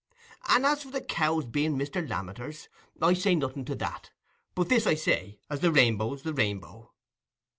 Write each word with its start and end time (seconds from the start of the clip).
And 0.49 0.65
as 0.65 0.81
for 0.81 0.89
the 0.89 0.99
cow's 0.99 1.45
being 1.45 1.77
Mr. 1.77 2.01
Lammeter's, 2.09 2.69
I 2.99 3.13
say 3.13 3.35
nothing 3.35 3.65
to 3.65 3.75
that; 3.75 4.09
but 4.55 4.67
this 4.67 4.87
I 4.87 4.95
say, 4.95 5.37
as 5.47 5.59
the 5.59 5.71
Rainbow's 5.71 6.23
the 6.23 6.33
Rainbow. 6.33 6.91